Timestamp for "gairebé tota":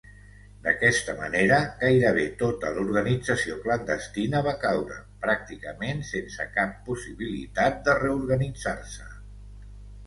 1.81-2.71